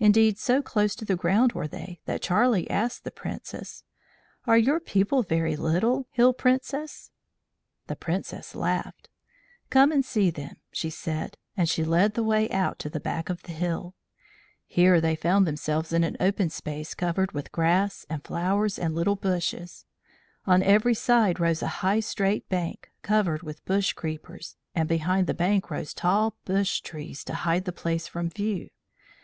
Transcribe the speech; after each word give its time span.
Indeed, 0.00 0.36
so 0.36 0.60
close 0.62 0.96
to 0.96 1.04
the 1.04 1.14
ground 1.14 1.52
were 1.52 1.68
they 1.68 2.00
that 2.06 2.22
Charlie 2.22 2.68
asked 2.68 3.04
the 3.04 3.12
Princess: 3.12 3.84
"Are 4.48 4.58
your 4.58 4.80
people 4.80 5.22
very 5.22 5.54
little, 5.54 6.08
Hill 6.10 6.32
Princess?" 6.32 7.12
The 7.86 7.94
Princess 7.94 8.56
laughed. 8.56 9.08
"Come 9.70 9.92
and 9.92 10.04
see 10.04 10.28
them," 10.30 10.56
she 10.72 10.90
said, 10.90 11.36
and 11.56 11.68
she 11.68 11.84
led 11.84 12.14
the 12.14 12.24
way 12.24 12.50
out 12.50 12.80
to 12.80 12.90
the 12.90 12.98
back 12.98 13.30
of 13.30 13.44
the 13.44 13.52
hill. 13.52 13.94
Here 14.66 15.00
they 15.00 15.14
found 15.14 15.46
themselves 15.46 15.92
in 15.92 16.02
an 16.02 16.16
open 16.18 16.50
space 16.50 16.92
covered 16.92 17.30
with 17.30 17.52
grass 17.52 18.04
and 18.10 18.24
flowers 18.24 18.76
and 18.76 18.92
little 18.92 19.14
bushes. 19.14 19.84
On 20.46 20.64
every 20.64 20.94
side 20.94 21.38
rose 21.38 21.62
a 21.62 21.68
high 21.78 22.00
straight 22.00 22.48
bank, 22.48 22.90
covered 23.02 23.44
with 23.44 23.64
bush 23.64 23.92
creepers, 23.92 24.56
and 24.74 24.88
behind 24.88 25.28
the 25.28 25.32
bank 25.32 25.70
rose 25.70 25.94
tall 25.94 26.34
bush 26.44 26.80
trees 26.80 27.22
to 27.22 27.34
hide 27.34 27.66
the 27.66 27.72
place 27.72 28.08
from 28.08 28.28
view. 28.28 28.70